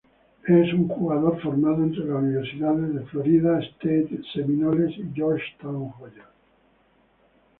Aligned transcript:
Es 0.47 0.73
un 0.73 0.87
jugador 0.87 1.39
formado 1.43 1.83
entre 1.83 2.05
las 2.05 2.23
universidades 2.23 2.95
de 2.95 3.01
Florida 3.05 3.59
State 3.59 4.21
Seminoles 4.33 4.97
y 4.97 5.03
Georgetown 5.13 5.93
Hoyas. 5.99 6.25